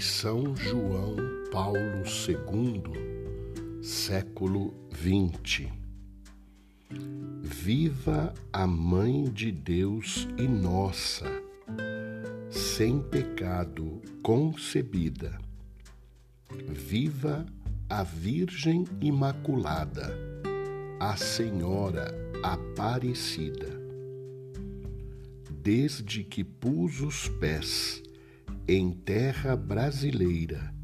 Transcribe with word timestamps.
São 0.00 0.56
João 0.56 1.16
Paulo 1.52 2.02
II, 2.28 3.82
século 3.82 4.74
XX. 4.92 5.68
Viva 7.42 8.32
a 8.52 8.66
Mãe 8.66 9.24
de 9.24 9.52
Deus 9.52 10.26
e 10.38 10.48
nossa, 10.48 11.26
sem 12.50 13.00
pecado 13.00 14.00
concebida. 14.22 15.38
Viva 16.68 17.44
a 17.88 18.02
Virgem 18.02 18.84
Imaculada, 19.00 20.16
a 20.98 21.16
Senhora 21.16 22.14
Aparecida. 22.42 23.68
Desde 25.50 26.24
que 26.24 26.44
pus 26.44 27.00
os 27.00 27.28
pés 27.28 28.05
em 28.68 28.90
terra 28.90 29.54
brasileira, 29.54 30.74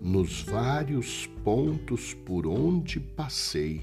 nos 0.00 0.42
vários 0.42 1.26
pontos 1.42 2.12
por 2.12 2.46
onde 2.46 3.00
passei, 3.00 3.80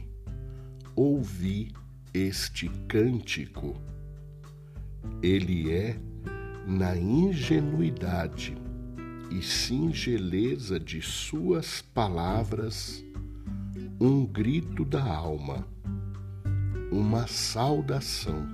ouvi 0.95 1.73
este 2.13 2.69
cântico. 2.87 3.75
Ele 5.23 5.71
é, 5.71 5.97
na 6.67 6.95
ingenuidade 6.95 8.55
e 9.31 9.41
singeleza 9.41 10.79
de 10.79 11.01
suas 11.01 11.81
palavras, 11.81 13.03
um 13.99 14.23
grito 14.23 14.85
da 14.85 15.03
alma, 15.03 15.67
uma 16.91 17.25
saudação, 17.25 18.47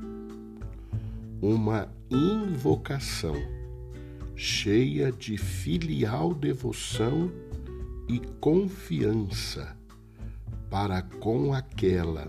uma 1.42 1.90
invocação 2.10 3.61
cheia 4.44 5.12
de 5.12 5.38
filial 5.38 6.34
devoção 6.34 7.32
e 8.10 8.20
confiança 8.40 9.78
para 10.68 11.04
com 11.04 11.54
aquela 11.54 12.28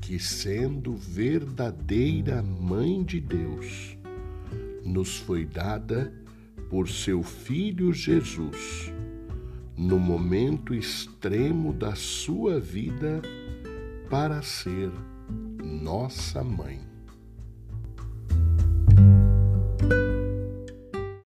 que, 0.00 0.16
sendo 0.20 0.94
verdadeira 0.94 2.40
Mãe 2.40 3.02
de 3.02 3.18
Deus, 3.18 3.98
nos 4.84 5.16
foi 5.16 5.44
dada 5.44 6.14
por 6.70 6.88
seu 6.88 7.24
Filho 7.24 7.92
Jesus, 7.92 8.92
no 9.76 9.98
momento 9.98 10.72
extremo 10.72 11.72
da 11.72 11.96
sua 11.96 12.60
vida, 12.60 13.20
para 14.08 14.40
ser 14.40 14.92
nossa 15.64 16.44
mãe. 16.44 16.87